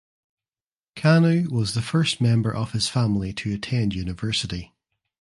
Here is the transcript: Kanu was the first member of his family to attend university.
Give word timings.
Kanu 0.95 1.47
was 1.51 1.75
the 1.75 1.81
first 1.83 2.19
member 2.21 2.51
of 2.51 2.71
his 2.71 2.89
family 2.89 3.33
to 3.33 3.53
attend 3.53 3.93
university. 3.93 4.73